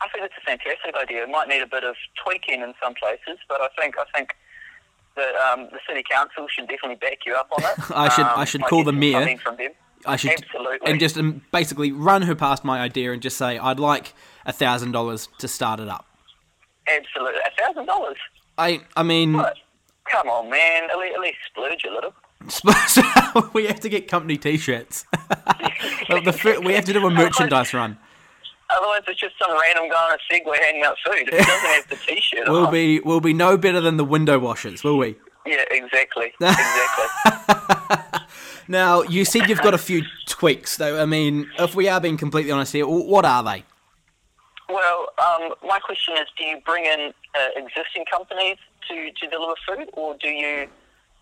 I 0.00 0.08
think 0.08 0.24
it's 0.26 0.34
a 0.40 0.44
fantastic 0.46 0.94
idea. 0.94 1.22
It 1.24 1.30
might 1.30 1.48
need 1.48 1.62
a 1.62 1.66
bit 1.66 1.84
of 1.84 1.96
tweaking 2.22 2.60
in 2.62 2.74
some 2.82 2.94
places, 2.94 3.38
but 3.48 3.60
I 3.60 3.68
think 3.78 3.96
I 3.98 4.04
think 4.16 4.34
that 5.16 5.34
um, 5.36 5.68
the 5.72 5.78
city 5.88 6.02
council 6.10 6.46
should 6.48 6.68
definitely 6.68 6.96
back 6.96 7.18
you 7.24 7.34
up 7.34 7.48
on 7.52 7.62
it. 7.64 7.90
I 7.96 8.08
should- 8.10 8.26
Um, 8.26 8.32
I 8.38 8.44
should 8.44 8.62
call 8.64 8.84
the 8.84 8.92
mayor. 8.92 9.36
From 9.38 9.56
them. 9.56 9.72
I 10.04 10.16
should 10.16 10.32
Absolutely. 10.32 10.86
and 10.88 11.00
just 11.00 11.16
um, 11.18 11.40
basically 11.50 11.90
run 11.90 12.22
her 12.22 12.34
past 12.36 12.64
my 12.64 12.80
idea 12.80 13.12
and 13.12 13.20
just 13.22 13.36
say 13.38 13.58
I'd 13.58 13.80
like 13.80 14.12
thousand 14.52 14.92
dollars 14.92 15.28
to 15.38 15.48
start 15.48 15.80
it 15.80 15.88
up. 15.88 16.06
Absolutely, 16.88 17.40
a 17.40 17.62
thousand 17.62 17.86
dollars. 17.86 18.16
I 18.58 18.80
I 18.96 19.02
mean, 19.02 19.34
What? 19.34 19.56
Come 20.10 20.28
on, 20.28 20.48
man. 20.50 20.84
At 20.90 20.98
least, 20.98 21.14
at 21.16 21.20
least 21.20 21.38
splurge 21.50 21.84
a 21.84 21.92
little. 21.92 22.14
we 23.54 23.66
have 23.66 23.80
to 23.80 23.88
get 23.88 24.06
company 24.08 24.36
T-shirts. 24.36 25.04
The 26.08 26.62
we 26.64 26.74
have 26.74 26.84
to 26.84 26.92
do 26.92 27.04
a 27.04 27.10
merchandise 27.10 27.74
run. 27.74 27.98
Otherwise, 28.70 29.02
it's 29.08 29.18
just 29.20 29.34
some 29.40 29.50
random 29.60 29.88
guy 29.90 29.96
on 30.04 30.12
a 30.12 30.32
Segway 30.32 30.58
handing 30.60 30.84
out 30.84 30.96
food. 31.04 31.18
He 31.18 31.36
doesn't 31.36 31.46
have 31.46 31.88
the 31.88 31.96
T-shirt 31.96 32.48
We'll 32.48 32.66
on. 32.66 32.72
be 32.72 33.00
we'll 33.00 33.20
be 33.20 33.32
no 33.32 33.56
better 33.56 33.80
than 33.80 33.96
the 33.96 34.04
window 34.04 34.38
washers, 34.38 34.84
will 34.84 34.98
we? 34.98 35.16
Yeah, 35.44 35.64
exactly. 35.70 36.32
Exactly. 36.40 38.20
Now 38.68 39.02
you 39.02 39.24
said 39.24 39.48
you've 39.48 39.60
got 39.62 39.74
a 39.74 39.78
few 39.78 40.02
tweaks, 40.26 40.76
though. 40.76 41.00
I 41.00 41.06
mean, 41.06 41.48
if 41.58 41.74
we 41.74 41.88
are 41.88 42.00
being 42.00 42.16
completely 42.16 42.50
honest 42.52 42.72
here, 42.72 42.86
what 42.86 43.24
are 43.24 43.42
they? 43.42 43.64
Well, 44.68 45.08
um, 45.18 45.54
my 45.66 45.78
question 45.78 46.14
is: 46.16 46.26
Do 46.36 46.44
you 46.44 46.60
bring 46.64 46.84
in 46.84 47.12
uh, 47.34 47.48
existing 47.56 48.04
companies 48.10 48.56
to, 48.88 49.10
to 49.12 49.26
deliver 49.28 49.54
food, 49.66 49.90
or 49.94 50.16
do 50.20 50.28
you 50.28 50.68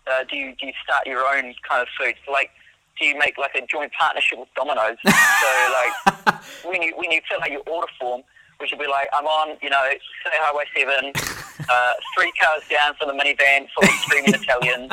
uh, 0.07 0.23
do 0.29 0.37
you 0.37 0.55
do 0.59 0.67
you 0.67 0.73
start 0.83 1.05
your 1.05 1.21
own 1.21 1.53
kind 1.67 1.81
of 1.81 1.87
food? 1.99 2.15
Like, 2.31 2.51
do 2.99 3.05
you 3.05 3.17
make 3.17 3.37
like 3.37 3.55
a 3.55 3.65
joint 3.65 3.91
partnership 3.93 4.39
with 4.39 4.49
Domino's? 4.55 4.97
so, 5.05 5.73
like, 5.73 6.43
when 6.65 6.81
you 6.81 6.93
when 6.95 7.11
you 7.11 7.21
fill 7.29 7.41
out 7.41 7.51
your 7.51 7.63
order 7.67 7.87
form, 7.99 8.21
which 8.59 8.71
would 8.71 8.79
be 8.79 8.87
like, 8.87 9.07
I'm 9.13 9.25
on, 9.25 9.57
you 9.61 9.69
know, 9.69 9.83
say 10.23 10.31
Highway 10.33 10.65
Seven, 10.75 11.11
uh, 11.69 11.93
three 12.15 12.31
cars 12.41 12.63
down 12.69 12.93
for 12.99 13.05
the 13.05 13.13
minivan 13.13 13.67
full 13.75 13.83
of 13.83 13.95
screaming 14.01 14.33
Italians, 14.33 14.91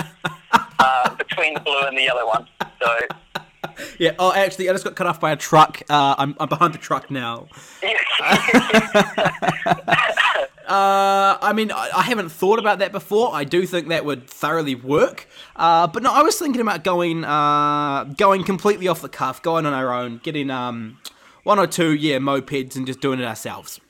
uh, 0.78 1.14
between 1.14 1.54
the 1.54 1.60
blue 1.60 1.82
and 1.82 1.96
the 1.96 2.02
yellow 2.02 2.26
one. 2.26 2.46
So, 2.80 2.98
Yeah. 3.98 4.12
Oh, 4.18 4.32
actually, 4.32 4.68
I 4.68 4.72
just 4.72 4.84
got 4.84 4.96
cut 4.96 5.06
off 5.06 5.20
by 5.20 5.32
a 5.32 5.36
truck. 5.36 5.82
Uh, 5.88 6.14
I'm 6.18 6.34
I'm 6.40 6.48
behind 6.48 6.74
the 6.74 6.78
truck 6.78 7.10
now. 7.10 7.48
Uh, 10.64 11.36
I 11.42 11.52
mean, 11.54 11.70
I, 11.72 11.90
I 11.94 12.02
haven't 12.02 12.30
thought 12.30 12.58
about 12.58 12.78
that 12.78 12.92
before. 12.92 13.34
I 13.34 13.44
do 13.44 13.66
think 13.66 13.88
that 13.88 14.04
would 14.06 14.28
thoroughly 14.30 14.74
work. 14.74 15.28
Uh, 15.56 15.86
but 15.86 16.02
no, 16.02 16.10
I 16.12 16.22
was 16.22 16.38
thinking 16.38 16.60
about 16.62 16.82
going, 16.84 17.24
uh, 17.24 18.04
going 18.16 18.44
completely 18.44 18.88
off 18.88 19.02
the 19.02 19.08
cuff, 19.08 19.42
going 19.42 19.66
on 19.66 19.74
our 19.74 19.92
own, 19.92 20.20
getting 20.22 20.50
um, 20.50 20.98
one 21.42 21.58
or 21.58 21.66
two, 21.66 21.92
yeah, 21.92 22.18
mopeds, 22.18 22.76
and 22.76 22.86
just 22.86 23.00
doing 23.00 23.20
it 23.20 23.26
ourselves. 23.26 23.80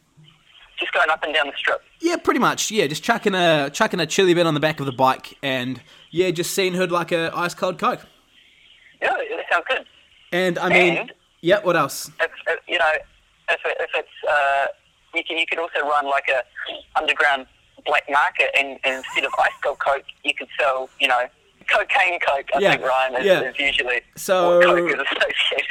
just 0.81 0.93
going 0.93 1.09
up 1.11 1.23
and 1.23 1.35
down 1.35 1.47
the 1.47 1.53
strip. 1.57 1.83
Yeah, 2.01 2.17
pretty 2.17 2.41
much. 2.41 2.71
Yeah, 2.73 2.87
just 2.89 3.05
chucking 3.05 3.35
a 3.35 3.71
chucking 3.71 4.01
a 4.01 4.07
chili 4.07 4.35
bin 4.35 4.47
on 4.47 4.55
the 4.55 4.61
back 4.61 4.81
of 4.81 4.87
the 4.87 4.93
bike, 4.93 5.37
and 5.43 5.81
yeah, 6.11 6.31
just 6.33 6.53
seeing 6.53 6.75
her 6.75 6.87
like 6.89 7.13
a 7.13 7.31
ice 7.35 7.55
cold 7.55 7.79
coke. 7.79 8.01
Sounds 9.53 9.65
good. 9.69 9.85
And 10.33 10.59
I 10.59 10.69
mean, 10.69 10.97
And- 10.97 11.13
yeah, 11.43 11.61
what 11.61 11.77
else? 11.77 12.11
If, 12.21 12.31
if 12.47 12.61
you 12.69 12.79
know, 12.79 12.93
if, 13.51 13.61
it, 13.65 13.77
if 13.81 13.91
it's 13.95 14.09
uh, 14.29 14.67
you 15.15 15.23
can 15.25 15.37
you 15.39 15.47
could 15.47 15.59
also 15.59 15.81
run 15.81 16.07
like 16.07 16.29
a 16.29 16.43
underground 16.99 17.47
black 17.85 18.05
market, 18.11 18.49
and, 18.59 18.79
and 18.85 19.05
instead 19.05 19.25
of 19.25 19.33
ice 19.39 19.51
cold 19.63 19.79
coke, 19.79 20.05
you 20.25 20.33
could 20.35 20.49
sell 20.59 20.89
you 21.01 21.09
know 21.09 21.23
cocaine 21.69 22.19
coke. 22.21 22.49
I 22.55 22.59
Yeah, 22.61 22.71
think 22.73 22.83
Ryan 22.83 23.17
is, 23.17 23.25
yeah. 23.27 23.41
is 23.43 23.59
usually 23.59 24.01
So, 24.17 24.61
is 24.61 24.65
associated 24.95 24.97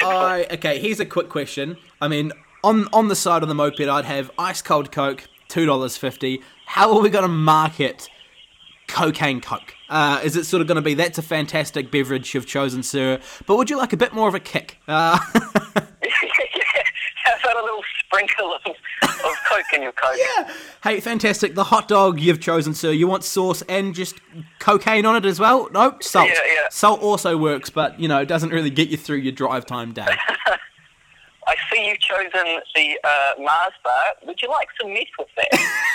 I 0.00 0.46
okay. 0.52 0.78
Here's 0.78 1.00
a 1.00 1.06
quick 1.06 1.28
question. 1.28 1.76
I 2.00 2.08
mean, 2.08 2.32
on 2.62 2.86
on 2.92 3.08
the 3.08 3.16
side 3.16 3.42
of 3.42 3.48
the 3.48 3.54
moped, 3.54 3.80
I'd 3.80 4.04
have 4.04 4.30
ice 4.38 4.62
cold 4.62 4.92
Coke, 4.92 5.24
two 5.48 5.66
dollars 5.66 5.96
fifty. 5.96 6.40
How 6.66 6.94
are 6.94 7.00
we 7.02 7.10
going 7.10 7.22
to 7.22 7.28
market 7.28 8.08
cocaine 8.92 9.40
coke? 9.40 9.74
Uh, 9.88 10.20
is 10.22 10.36
it 10.36 10.44
sort 10.44 10.60
of 10.60 10.66
going 10.66 10.76
to 10.76 10.82
be 10.82 10.94
that's 10.94 11.18
a 11.18 11.22
fantastic 11.22 11.90
beverage 11.90 12.34
you've 12.34 12.46
chosen, 12.46 12.82
sir, 12.82 13.18
but 13.46 13.56
would 13.56 13.70
you 13.70 13.76
like 13.76 13.92
a 13.92 13.96
bit 13.96 14.12
more 14.12 14.28
of 14.28 14.34
a 14.34 14.40
kick? 14.40 14.78
Uh, 14.86 15.18
How 17.24 17.34
about 17.50 17.56
a 17.56 17.64
little 17.64 17.82
sprinkle 18.04 18.54
of, 18.54 18.60
of 18.66 19.36
Coke 19.48 19.64
in 19.74 19.82
your 19.82 19.92
Coke? 19.92 20.16
yeah. 20.18 20.52
Hey, 20.82 21.00
fantastic. 21.00 21.54
The 21.54 21.64
hot 21.64 21.88
dog 21.88 22.20
you've 22.20 22.40
chosen, 22.40 22.74
sir. 22.74 22.90
You 22.90 23.06
want 23.06 23.24
sauce 23.24 23.62
and 23.62 23.94
just 23.94 24.16
cocaine 24.58 25.06
on 25.06 25.16
it 25.16 25.24
as 25.24 25.38
well? 25.38 25.68
Nope, 25.72 26.02
salt. 26.02 26.28
Yeah, 26.28 26.40
yeah. 26.46 26.68
Salt 26.70 27.00
also 27.00 27.36
works, 27.36 27.70
but 27.70 27.98
you 27.98 28.08
know, 28.08 28.20
it 28.20 28.26
doesn't 28.26 28.50
really 28.50 28.70
get 28.70 28.88
you 28.88 28.96
through 28.96 29.18
your 29.18 29.32
drive 29.32 29.66
time 29.66 29.92
day. 29.92 30.06
I 31.46 31.56
see 31.72 31.88
you've 31.88 32.00
chosen 32.00 32.60
the 32.74 32.98
uh, 33.04 33.32
Mars 33.40 33.72
bar. 33.82 34.14
Would 34.26 34.40
you 34.42 34.48
like 34.48 34.68
some 34.80 34.92
meth 34.92 35.06
with 35.18 35.28
that? 35.36 35.88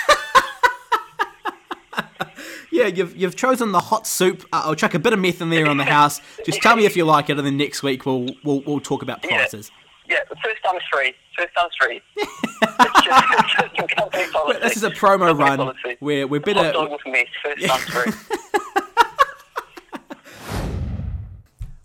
Yeah, 2.78 2.86
you've 2.86 3.16
you've 3.16 3.34
chosen 3.34 3.72
the 3.72 3.80
hot 3.80 4.06
soup. 4.06 4.44
Uh, 4.52 4.62
I'll 4.66 4.74
chuck 4.76 4.94
a 4.94 5.00
bit 5.00 5.12
of 5.12 5.18
meth 5.18 5.40
in 5.42 5.50
there 5.50 5.66
on 5.68 5.78
the 5.78 5.84
house. 5.96 6.20
Just 6.46 6.62
tell 6.62 6.76
me 6.76 6.84
if 6.86 6.96
you 6.96 7.04
like 7.04 7.28
it, 7.28 7.36
and 7.36 7.44
then 7.44 7.56
next 7.56 7.82
week 7.82 8.06
we'll 8.06 8.28
we'll, 8.44 8.60
we'll 8.66 8.78
talk 8.80 9.02
about 9.02 9.20
prices. 9.22 9.72
yeah, 10.08 10.18
the 10.30 10.36
first 10.36 10.62
time's 10.64 10.82
free. 10.92 11.12
First 11.36 11.48
time's 11.58 11.72
free. 11.80 12.00
it's 12.16 13.02
just, 13.04 13.26
it's 13.74 14.32
just. 14.32 14.60
This 14.62 14.76
is 14.76 14.84
a 14.84 14.90
promo 14.90 15.26
Company 15.28 15.48
run 15.48 15.58
policy. 15.58 15.96
where 15.98 16.28
we're 16.28 16.38
Hot 16.40 16.44
better. 16.54 16.72
dog 16.72 16.90
with 16.92 17.00
meth. 17.06 17.26
First 17.42 17.66
time's 17.66 17.84
free. 17.84 18.12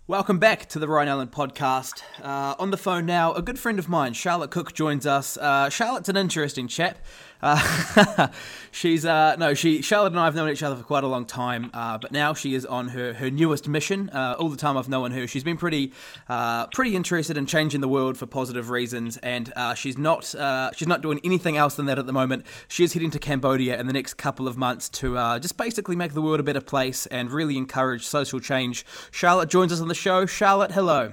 Welcome 0.06 0.38
back 0.38 0.68
to 0.68 0.78
the 0.78 0.86
Ryan 0.86 1.08
Allen 1.08 1.28
podcast. 1.28 2.02
Uh, 2.22 2.54
on 2.58 2.70
the 2.70 2.76
phone 2.76 3.06
now, 3.06 3.32
a 3.32 3.40
good 3.40 3.58
friend 3.58 3.78
of 3.78 3.88
mine, 3.88 4.12
Charlotte 4.12 4.50
Cook, 4.50 4.74
joins 4.74 5.06
us. 5.06 5.38
Uh, 5.38 5.70
Charlotte's 5.70 6.10
an 6.10 6.16
interesting 6.18 6.68
chap. 6.68 6.98
Uh, 7.44 8.28
she's 8.70 9.04
uh, 9.04 9.36
no, 9.36 9.52
she 9.52 9.82
Charlotte 9.82 10.12
and 10.12 10.20
I 10.20 10.24
have 10.24 10.34
known 10.34 10.48
each 10.48 10.62
other 10.62 10.76
for 10.76 10.82
quite 10.82 11.04
a 11.04 11.06
long 11.06 11.26
time, 11.26 11.70
uh, 11.74 11.98
but 11.98 12.10
now 12.10 12.32
she 12.32 12.54
is 12.54 12.64
on 12.64 12.88
her, 12.88 13.12
her 13.12 13.30
newest 13.30 13.68
mission. 13.68 14.08
Uh, 14.08 14.34
all 14.38 14.48
the 14.48 14.56
time 14.56 14.78
I've 14.78 14.88
known 14.88 15.12
her, 15.12 15.26
she's 15.26 15.44
been 15.44 15.58
pretty 15.58 15.92
uh, 16.30 16.68
pretty 16.68 16.96
interested 16.96 17.36
in 17.36 17.44
changing 17.44 17.82
the 17.82 17.88
world 17.88 18.16
for 18.16 18.24
positive 18.24 18.70
reasons, 18.70 19.18
and 19.18 19.52
uh, 19.56 19.74
she's 19.74 19.98
not 19.98 20.34
uh, 20.34 20.70
she's 20.74 20.88
not 20.88 21.02
doing 21.02 21.20
anything 21.22 21.58
else 21.58 21.74
than 21.76 21.84
that 21.84 21.98
at 21.98 22.06
the 22.06 22.14
moment. 22.14 22.46
She 22.66 22.82
is 22.82 22.94
heading 22.94 23.10
to 23.10 23.18
Cambodia 23.18 23.78
in 23.78 23.86
the 23.86 23.92
next 23.92 24.14
couple 24.14 24.48
of 24.48 24.56
months 24.56 24.88
to 24.90 25.18
uh, 25.18 25.38
just 25.38 25.58
basically 25.58 25.96
make 25.96 26.14
the 26.14 26.22
world 26.22 26.40
a 26.40 26.44
better 26.44 26.62
place 26.62 27.04
and 27.06 27.30
really 27.30 27.58
encourage 27.58 28.06
social 28.06 28.40
change. 28.40 28.86
Charlotte 29.10 29.50
joins 29.50 29.70
us 29.70 29.82
on 29.82 29.88
the 29.88 29.94
show. 29.94 30.24
Charlotte, 30.24 30.72
hello. 30.72 31.12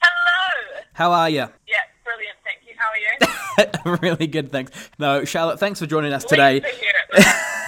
Hello. 0.00 0.82
How 0.92 1.10
are 1.10 1.28
you? 1.28 1.48
Yeah, 1.66 1.82
brilliant. 2.04 2.36
Thank 2.44 2.60
you. 2.68 2.74
How 2.78 2.90
are 2.90 3.26
you? 3.26 3.34
really 3.84 4.26
good, 4.26 4.50
thanks. 4.50 4.70
No, 4.98 5.24
Charlotte, 5.24 5.58
thanks 5.58 5.78
for 5.80 5.86
joining 5.86 6.12
us 6.12 6.24
today. 6.24 6.60
Pleased 6.60 6.74
to 6.74 6.80
hear 6.80 6.92
it. 7.12 7.24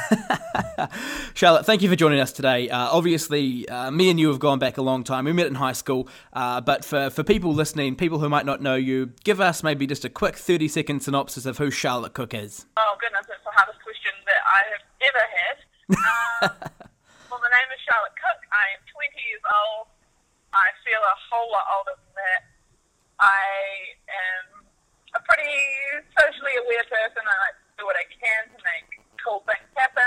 Charlotte, 1.34 1.66
thank 1.66 1.82
you 1.82 1.88
for 1.88 1.96
joining 1.96 2.20
us 2.20 2.32
today. 2.32 2.68
Uh, 2.70 2.88
obviously, 2.90 3.68
uh, 3.68 3.90
me 3.90 4.10
and 4.10 4.18
you 4.18 4.28
have 4.28 4.38
gone 4.38 4.58
back 4.58 4.78
a 4.78 4.82
long 4.82 5.04
time. 5.04 5.24
We 5.24 5.32
met 5.32 5.46
in 5.46 5.56
high 5.56 5.72
school, 5.72 6.08
uh, 6.32 6.60
but 6.60 6.84
for, 6.84 7.10
for 7.10 7.22
people 7.22 7.52
listening, 7.52 7.96
people 7.96 8.18
who 8.18 8.28
might 8.28 8.46
not 8.46 8.62
know 8.62 8.74
you, 8.74 9.12
give 9.24 9.40
us 9.40 9.62
maybe 9.62 9.86
just 9.86 10.04
a 10.04 10.08
quick 10.08 10.36
30 10.36 10.68
second 10.68 11.00
synopsis 11.00 11.44
of 11.46 11.58
who 11.58 11.70
Charlotte 11.70 12.14
Cook 12.14 12.34
is. 12.34 12.66
oh 12.76 12.96
goodness, 13.00 13.26
that's 13.28 13.42
the 13.44 13.50
hardest 13.52 13.82
question 13.82 14.12
that 14.26 14.40
I 14.46 14.62
have 14.72 14.84
ever 15.02 15.24
had. 15.32 15.56
Um, 16.36 16.52
well, 17.30 17.40
the 17.40 17.48
name 17.48 17.70
is 17.72 17.80
Charlotte 17.88 18.12
Cook. 18.16 18.44
I 18.52 18.76
am 18.76 18.82
20 18.92 19.08
years 19.28 19.44
old. 19.48 19.88
I 20.52 20.68
feel 20.84 21.00
a 21.00 21.16
whole 21.28 21.48
lot 21.48 21.64
older 21.68 21.96
than 21.96 22.12
that. 22.16 22.42
I 23.20 23.96
am 24.04 24.64
a 25.16 25.20
pretty 25.24 25.56
socially 26.66 26.76
aware 26.76 27.08
person. 27.08 27.22
I 27.22 27.36
like 27.46 27.54
to 27.54 27.74
do 27.78 27.86
what 27.86 27.96
I 27.96 28.06
can 28.10 28.50
to 28.50 28.58
make 28.64 29.00
cool 29.24 29.42
things 29.46 29.70
happen. 29.76 30.02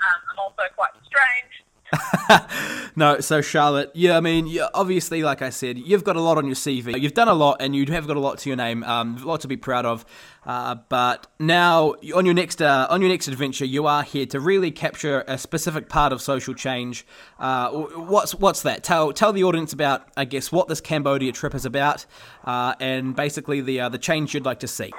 Um, 0.00 0.20
I'm 0.32 0.38
also 0.38 0.62
quite 0.74 0.94
strange. 1.04 1.64
No, 2.98 3.20
so 3.20 3.40
Charlotte, 3.40 3.92
yeah, 3.94 4.16
I 4.16 4.20
mean, 4.20 4.58
obviously, 4.74 5.22
like 5.22 5.40
I 5.40 5.50
said, 5.50 5.78
you've 5.78 6.02
got 6.02 6.16
a 6.16 6.20
lot 6.20 6.36
on 6.36 6.46
your 6.46 6.56
CV. 6.56 7.00
You've 7.00 7.14
done 7.14 7.28
a 7.28 7.32
lot, 7.32 7.58
and 7.60 7.76
you 7.76 7.86
have 7.92 8.08
got 8.08 8.16
a 8.16 8.20
lot 8.20 8.38
to 8.38 8.50
your 8.50 8.56
name, 8.56 8.82
um, 8.82 9.18
a 9.22 9.24
lot 9.24 9.40
to 9.42 9.46
be 9.46 9.56
proud 9.56 9.86
of. 9.86 10.04
Uh, 10.44 10.74
but 10.88 11.28
now, 11.38 11.94
on 12.16 12.24
your 12.24 12.34
next 12.34 12.60
uh, 12.60 12.88
on 12.90 13.00
your 13.00 13.08
next 13.08 13.28
adventure, 13.28 13.64
you 13.64 13.86
are 13.86 14.02
here 14.02 14.26
to 14.26 14.40
really 14.40 14.72
capture 14.72 15.22
a 15.28 15.38
specific 15.38 15.88
part 15.88 16.12
of 16.12 16.20
social 16.20 16.54
change. 16.54 17.06
Uh, 17.38 17.70
what's 17.70 18.34
what's 18.34 18.62
that? 18.62 18.82
Tell 18.82 19.12
tell 19.12 19.32
the 19.32 19.44
audience 19.44 19.72
about, 19.72 20.08
I 20.16 20.24
guess, 20.24 20.50
what 20.50 20.66
this 20.66 20.80
Cambodia 20.80 21.30
trip 21.30 21.54
is 21.54 21.64
about, 21.64 22.04
uh, 22.44 22.74
and 22.80 23.14
basically 23.14 23.60
the 23.60 23.82
uh, 23.82 23.88
the 23.90 23.98
change 23.98 24.34
you'd 24.34 24.44
like 24.44 24.58
to 24.58 24.68
see. 24.68 24.92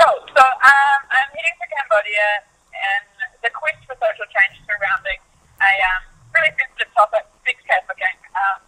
Cambodia, 1.89 2.45
and 2.69 3.05
the 3.41 3.49
quest 3.49 3.81
for 3.89 3.97
social 3.97 4.29
change 4.29 4.61
surrounding 4.69 5.17
a 5.57 5.71
um, 5.89 6.01
really 6.37 6.53
sensitive 6.53 6.93
topic, 6.93 7.25
sex 7.41 7.57
trafficking, 7.65 8.13
um, 8.37 8.61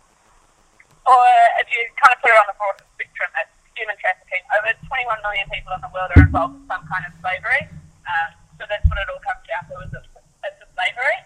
or 1.06 1.22
if 1.62 1.70
you 1.70 1.86
kind 2.02 2.18
of 2.18 2.20
put 2.26 2.34
it 2.34 2.38
on 2.42 2.50
the 2.50 2.58
broader 2.58 2.82
spectrum, 2.98 3.30
it's 3.38 3.54
human 3.78 3.94
trafficking. 4.02 4.42
Over 4.58 4.74
21 4.90 5.22
million 5.22 5.46
people 5.54 5.70
in 5.78 5.82
the 5.86 5.92
world 5.94 6.10
are 6.18 6.26
involved 6.26 6.58
in 6.58 6.66
some 6.66 6.82
kind 6.90 7.06
of 7.06 7.14
slavery. 7.22 7.70
Um, 8.10 8.30
so 8.58 8.66
that's 8.66 8.86
what 8.90 8.98
it 8.98 9.06
all 9.14 9.22
comes 9.22 9.46
down 9.46 9.70
to, 9.70 9.76
is 9.86 9.94
it's, 10.02 10.58
a 10.66 10.68
slavery. 10.74 11.18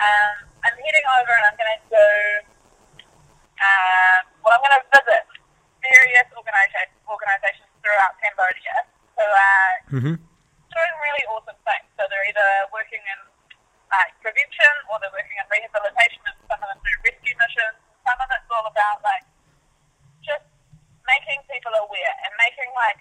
Um, 0.00 0.34
I'm 0.64 0.76
heading 0.80 1.06
over 1.20 1.32
and 1.36 1.44
I'm 1.52 1.56
going 1.60 1.68
to 1.68 1.80
do, 1.92 2.08
uh, 3.60 4.18
well, 4.40 4.56
I'm 4.56 4.62
going 4.64 4.76
to 4.80 4.84
visit 4.88 5.24
various 5.84 6.28
organisa- 6.32 6.92
organisations 7.04 7.68
throughout 7.84 8.16
Cambodia 8.24 8.88
who 9.20 9.28
are 9.28 9.72
Mm-hmm. 9.92 10.16
doing 10.16 10.94
really 11.04 11.24
awesome 11.28 11.58
things. 11.68 11.84
So 12.00 12.08
they're 12.08 12.24
either 12.32 12.50
working 12.72 13.04
in 13.04 13.20
prevention 14.62 14.86
or 14.90 14.96
they're 15.02 15.14
working 15.14 15.38
in 15.38 15.46
rehabilitation 15.50 16.22
and 16.26 16.36
some 16.46 16.60
of 16.62 16.68
them 16.70 16.78
do 16.86 16.92
rescue 17.02 17.34
missions. 17.34 17.76
Some 18.06 18.18
of 18.18 18.28
it's 18.30 18.50
all 18.50 18.66
about 18.66 18.98
like 19.02 19.26
just 20.22 20.46
making 21.06 21.42
people 21.50 21.74
aware 21.74 22.14
and 22.22 22.32
making 22.38 22.70
like 22.78 22.98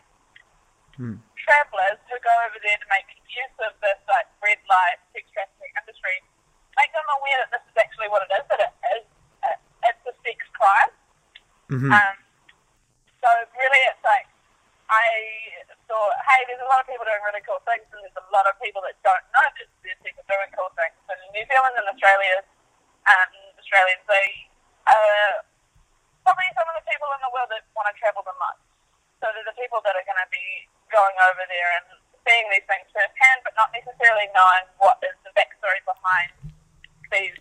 travellers 1.38 1.98
who 2.10 2.18
go 2.22 2.34
over 2.46 2.58
there 2.62 2.78
to 2.78 2.88
make 2.90 3.06
use 3.30 3.56
of 3.66 3.74
this 3.82 3.98
like 4.10 4.28
red 4.42 4.62
light 4.70 5.02
sex 5.14 5.26
trafficking 5.34 5.74
industry, 5.78 6.18
make 6.78 6.92
them 6.94 7.06
aware 7.22 7.38
that 7.46 7.50
this 7.54 7.64
is 7.70 7.78
actually 7.78 8.10
what 8.10 8.26
it 8.26 8.32
is, 8.38 8.46
that 8.50 8.62
it 8.62 8.74
is 8.98 9.06
uh, 9.46 9.58
it's 9.90 10.04
a 10.06 10.14
sex 10.26 10.38
crime. 10.58 10.92
Um, 11.94 12.16
so 13.22 13.30
really, 13.58 13.82
it's 13.90 14.04
like 14.06 14.28
I 14.90 15.06
thought, 15.92 16.16
hey, 16.24 16.48
there's 16.48 16.64
a 16.64 16.70
lot 16.72 16.80
of 16.80 16.88
people 16.88 17.04
doing 17.04 17.20
really 17.28 17.44
cool 17.44 17.60
things, 17.68 17.84
and 17.92 18.00
there's 18.00 18.16
a 18.16 18.24
lot 18.32 18.48
of 18.48 18.56
people 18.64 18.80
that 18.88 18.96
don't 19.04 19.26
know 19.36 19.44
that 19.44 19.68
there's 19.84 20.00
people 20.00 20.24
doing 20.24 20.48
cool 20.56 20.72
things. 20.80 20.96
And 21.12 21.20
New 21.36 21.44
Zealand 21.52 21.76
and 21.76 21.88
Australia, 21.92 22.48
um, 23.12 23.32
Australians, 23.60 24.04
they 24.08 24.48
are 24.88 25.44
probably 26.24 26.48
some 26.56 26.68
of 26.72 26.80
the 26.80 26.86
people 26.88 27.12
in 27.12 27.20
the 27.20 27.32
world 27.36 27.52
that 27.52 27.68
want 27.76 27.92
to 27.92 27.96
travel 28.00 28.24
the 28.24 28.32
most. 28.40 28.64
So 29.20 29.28
they're 29.36 29.44
the 29.44 29.60
people 29.60 29.84
that 29.84 29.92
are 29.92 30.08
going 30.08 30.22
to 30.24 30.32
be 30.32 30.72
going 30.88 31.18
over 31.28 31.44
there 31.52 31.70
and 31.84 32.00
seeing 32.24 32.48
these 32.56 32.66
things 32.72 32.88
firsthand, 32.96 33.44
but 33.44 33.52
not 33.60 33.76
necessarily 33.76 34.32
knowing 34.32 34.66
what 34.80 34.96
is 35.04 35.14
the 35.28 35.36
backstory 35.36 35.84
behind 35.84 36.56
these 37.12 37.36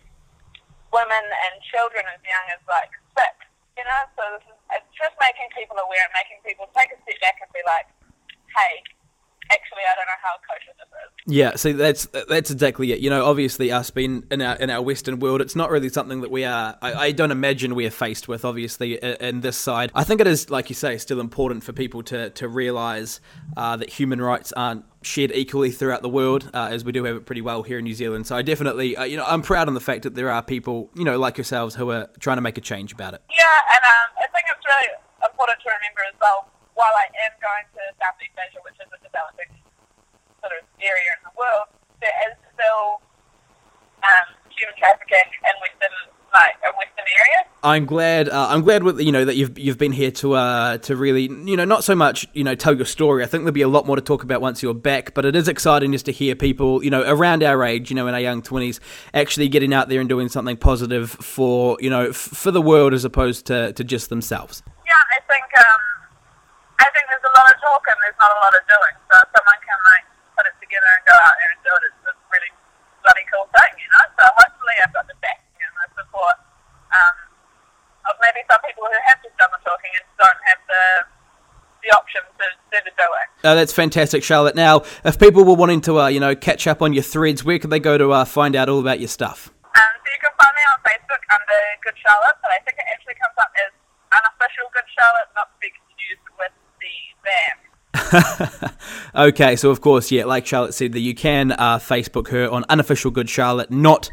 women 0.91 1.23
and 1.23 1.53
children 1.71 2.03
as 2.11 2.19
young 2.19 2.47
as 2.51 2.61
like 2.67 2.91
six. 3.15 3.31
You 3.79 3.87
know, 3.87 4.01
so 4.19 4.23
this 4.35 4.45
is 4.51 4.57
it's 4.75 4.91
just 4.99 5.15
making 5.23 5.47
people 5.55 5.79
aware 5.79 6.03
and 6.03 6.13
making 6.19 6.43
people 6.43 6.67
take 6.75 6.91
a 6.91 6.99
step 7.07 7.17
back 7.23 7.39
and 7.39 7.49
be 7.55 7.63
like, 7.63 7.87
hey, 8.57 8.83
actually, 9.51 9.83
I 9.91 9.95
don't 9.95 10.07
know 10.07 10.21
how 10.21 10.35
kosher 10.47 10.73
this 10.77 10.87
is. 10.87 11.11
Yeah, 11.27 11.55
see, 11.55 11.71
that's 11.73 12.07
that's 12.29 12.49
exactly 12.49 12.91
it. 12.91 12.99
You 12.99 13.09
know, 13.09 13.25
obviously, 13.25 13.71
us 13.71 13.91
being 13.91 14.23
in 14.31 14.41
our 14.41 14.55
in 14.55 14.69
our 14.69 14.81
Western 14.81 15.19
world, 15.19 15.39
it's 15.39 15.55
not 15.55 15.69
really 15.69 15.89
something 15.89 16.21
that 16.21 16.31
we 16.31 16.43
are. 16.45 16.77
I, 16.81 16.93
I 16.93 17.11
don't 17.11 17.31
imagine 17.31 17.75
we 17.75 17.85
are 17.85 17.91
faced 17.91 18.27
with. 18.27 18.43
Obviously, 18.43 18.95
in, 18.95 19.15
in 19.21 19.41
this 19.41 19.57
side, 19.57 19.91
I 19.93 20.03
think 20.03 20.19
it 20.19 20.27
is, 20.27 20.49
like 20.49 20.69
you 20.69 20.75
say, 20.75 20.97
still 20.97 21.19
important 21.19 21.63
for 21.63 21.73
people 21.73 22.01
to 22.03 22.31
to 22.31 22.47
realise 22.47 23.21
uh, 23.55 23.77
that 23.77 23.89
human 23.89 24.19
rights 24.19 24.51
aren't 24.53 24.85
shared 25.03 25.31
equally 25.33 25.71
throughout 25.71 26.01
the 26.01 26.09
world, 26.09 26.49
uh, 26.53 26.69
as 26.71 26.83
we 26.83 26.91
do 26.91 27.03
have 27.03 27.15
it 27.15 27.25
pretty 27.25 27.41
well 27.41 27.63
here 27.63 27.77
in 27.77 27.83
New 27.83 27.93
Zealand. 27.93 28.25
So 28.27 28.35
I 28.35 28.41
definitely, 28.41 28.95
uh, 28.97 29.03
you 29.03 29.17
know, 29.17 29.25
I'm 29.27 29.41
proud 29.41 29.67
on 29.67 29.73
the 29.73 29.79
fact 29.79 30.03
that 30.03 30.15
there 30.15 30.31
are 30.31 30.41
people, 30.43 30.89
you 30.95 31.03
know, 31.03 31.17
like 31.19 31.37
yourselves, 31.37 31.75
who 31.75 31.89
are 31.91 32.09
trying 32.19 32.37
to 32.37 32.41
make 32.41 32.57
a 32.57 32.61
change 32.61 32.93
about 32.93 33.13
it. 33.13 33.21
Yeah, 33.29 33.73
and 33.73 33.83
um, 33.83 34.07
I 34.17 34.27
think 34.33 34.45
it's 34.49 34.65
really 34.65 34.89
important 35.23 35.59
to 35.63 35.69
remember 35.69 36.01
as 36.07 36.15
well, 36.21 36.49
while 36.81 36.97
I 36.97 37.05
am 37.29 37.33
going 37.37 37.65
to 37.77 37.81
Southeast 38.01 38.33
Asia, 38.33 38.57
which 38.65 38.81
is 38.81 38.89
a 38.89 38.97
developing 39.05 39.53
sort 40.41 40.57
of 40.57 40.65
area 40.81 41.13
in 41.13 41.21
the 41.29 41.33
world, 41.37 41.69
there 42.01 42.17
is 42.25 42.33
still 42.57 43.05
um, 44.01 44.27
human 44.49 44.73
trafficking 44.81 45.29
in 45.45 45.53
Western, 45.61 45.93
like, 46.33 46.57
in 46.65 46.73
Western 46.73 47.05
areas. 47.05 47.45
I'm 47.61 47.85
glad. 47.85 48.29
Uh, 48.29 48.47
I'm 48.49 48.63
glad 48.63 48.81
with 48.81 48.99
you 48.99 49.11
know 49.11 49.23
that 49.23 49.35
you've 49.35 49.59
you've 49.59 49.77
been 49.77 49.91
here 49.91 50.09
to 50.09 50.33
uh, 50.33 50.79
to 50.79 50.95
really 50.95 51.29
you 51.29 51.55
know 51.55 51.65
not 51.65 51.83
so 51.83 51.93
much 51.93 52.25
you 52.33 52.43
know 52.43 52.55
tell 52.55 52.75
your 52.75 52.87
story. 52.87 53.21
I 53.21 53.27
think 53.27 53.43
there'll 53.43 53.53
be 53.53 53.61
a 53.61 53.67
lot 53.67 53.85
more 53.85 53.95
to 53.95 54.01
talk 54.01 54.23
about 54.23 54.41
once 54.41 54.63
you're 54.63 54.73
back. 54.73 55.13
But 55.13 55.25
it 55.25 55.35
is 55.35 55.47
exciting 55.47 55.91
just 55.91 56.05
to 56.05 56.11
hear 56.11 56.33
people 56.33 56.83
you 56.83 56.89
know 56.89 57.03
around 57.05 57.43
our 57.43 57.63
age, 57.63 57.91
you 57.91 57.95
know 57.95 58.07
in 58.07 58.15
our 58.15 58.19
young 58.19 58.41
twenties, 58.41 58.79
actually 59.13 59.47
getting 59.47 59.75
out 59.75 59.89
there 59.89 59.99
and 59.99 60.09
doing 60.09 60.27
something 60.27 60.57
positive 60.57 61.11
for 61.11 61.77
you 61.79 61.91
know 61.91 62.07
f- 62.09 62.15
for 62.15 62.49
the 62.49 62.63
world 62.63 62.95
as 62.95 63.05
opposed 63.05 63.45
to, 63.45 63.73
to 63.73 63.83
just 63.83 64.09
themselves. 64.09 64.63
Yeah, 64.87 64.93
I 65.15 65.19
think 65.31 65.45
um, 65.59 65.90
I 66.81 66.89
think 66.89 67.05
there's 67.13 67.27
a 67.29 67.33
lot 67.37 67.45
of 67.45 67.57
talk 67.61 67.83
and 67.85 67.97
there's 68.01 68.17
not 68.17 68.31
a 68.33 68.39
lot 68.41 68.53
of 68.57 68.63
doing. 68.65 68.95
So 69.05 69.13
if 69.21 69.29
someone 69.37 69.59
can 69.61 69.79
like 69.93 70.05
put 70.33 70.45
it 70.49 70.55
together 70.57 70.89
and 70.97 71.03
go 71.05 71.15
out 71.15 71.35
there 71.37 71.51
and 71.53 71.61
do 71.61 71.71
it, 71.77 71.81
it's 71.93 72.09
a 72.09 72.13
really 72.33 72.51
bloody 73.05 73.25
cool 73.29 73.45
thing, 73.53 73.73
you 73.77 73.89
know. 73.89 74.05
So 74.17 74.23
hopefully 74.41 74.75
I've 74.81 74.93
got 74.93 75.05
the 75.05 75.17
backing 75.21 75.61
and 75.61 75.73
the 75.77 75.87
support 76.01 76.37
um, 76.89 77.15
of 78.09 78.13
maybe 78.17 78.41
some 78.49 78.61
people 78.65 78.89
who 78.89 78.97
have 78.97 79.21
just 79.21 79.37
done 79.37 79.53
the 79.53 79.61
talking 79.61 79.93
and 79.93 80.05
don't 80.17 80.41
have 80.49 80.61
the 80.65 80.83
the 81.81 81.89
option 81.97 82.21
to, 82.37 82.45
do 82.85 82.89
it. 82.93 83.27
Uh, 83.45 83.55
that's 83.55 83.73
fantastic, 83.73 84.23
Charlotte. 84.23 84.55
Now, 84.55 84.83
if 85.03 85.17
people 85.17 85.43
were 85.43 85.55
wanting 85.55 85.81
to, 85.81 85.99
uh, 85.99 86.07
you 86.07 86.19
know, 86.19 86.35
catch 86.35 86.67
up 86.67 86.81
on 86.81 86.93
your 86.93 87.03
threads, 87.03 87.43
where 87.43 87.57
could 87.57 87.69
they 87.69 87.79
go 87.79 87.97
to 87.97 88.11
uh, 88.11 88.25
find 88.25 88.55
out 88.55 88.69
all 88.69 88.79
about 88.79 88.99
your 88.99 89.09
stuff? 89.09 89.49
Um, 89.73 89.81
so 89.97 90.07
you 90.13 90.21
can 90.21 90.31
find 90.37 90.53
me 90.53 90.63
on 90.69 90.77
Facebook 90.85 91.21
under 91.33 91.59
Good 91.83 91.97
Charlotte, 91.97 92.37
but 92.41 92.51
I 92.51 92.59
think 92.63 92.77
it 92.77 92.85
actually 92.93 93.15
comes 93.17 93.33
up 93.41 93.49
as 93.57 93.73
unofficial 94.13 94.69
Good 94.73 94.85
Charlotte, 94.93 95.29
not 95.35 95.49
to 95.49 95.57
be 95.57 95.73
confused 95.73 96.27
with 96.37 96.53
the 96.79 96.95
band. 97.25 97.59
okay, 99.15 99.55
so 99.55 99.69
of 99.69 99.81
course, 99.81 100.11
yeah, 100.11 100.25
like 100.25 100.45
Charlotte 100.45 100.73
said, 100.73 100.93
that 100.93 100.99
you 100.99 101.15
can 101.15 101.51
uh, 101.53 101.79
Facebook 101.79 102.29
her 102.29 102.49
on 102.49 102.65
unofficial 102.69 103.11
Good 103.11 103.29
Charlotte, 103.29 103.71
not 103.71 104.11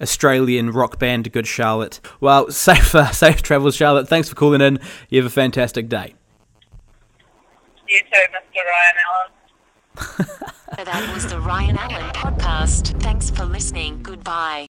Australian 0.00 0.70
rock 0.70 0.98
band 0.98 1.30
Good 1.32 1.46
Charlotte. 1.46 2.00
Well, 2.20 2.50
safe 2.50 2.94
uh, 2.94 3.10
safe 3.12 3.42
travels, 3.42 3.76
Charlotte. 3.76 4.08
Thanks 4.08 4.28
for 4.28 4.34
calling 4.34 4.60
in. 4.60 4.78
You 5.08 5.22
have 5.22 5.26
a 5.26 5.34
fantastic 5.34 5.88
day. 5.88 6.14
You 7.88 8.00
too, 8.00 8.24
Mr. 8.32 8.62
Ryan 8.64 8.96
Allen. 9.06 10.28
That 10.84 11.12
was 11.12 11.26
the 11.26 11.38
Ryan 11.40 11.76
Allen 11.76 12.10
podcast. 12.14 12.98
Thanks 13.02 13.28
for 13.28 13.44
listening. 13.44 14.02
Goodbye. 14.02 14.66